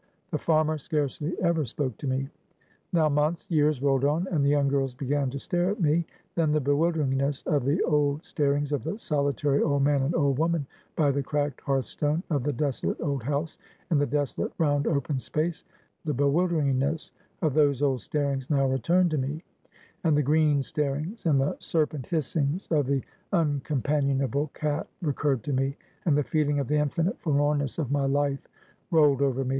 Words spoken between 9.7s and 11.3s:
man and old woman, by the